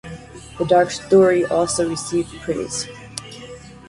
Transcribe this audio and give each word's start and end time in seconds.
The 0.57 0.65
dark 0.65 0.89
story 0.89 1.45
also 1.45 1.87
received 1.87 2.33
praise. 2.41 2.87